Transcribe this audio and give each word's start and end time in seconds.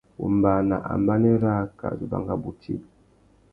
Wombāna 0.21 0.75
ambanê 0.93 1.31
râā 1.43 1.63
ka 1.79 1.87
zu 1.97 2.05
banga 2.11 2.35
bôti. 2.43 2.73